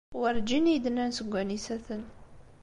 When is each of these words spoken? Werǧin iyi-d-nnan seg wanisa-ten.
Werǧin 0.19 0.69
iyi-d-nnan 0.71 1.11
seg 1.17 1.27
wanisa-ten. 1.31 2.03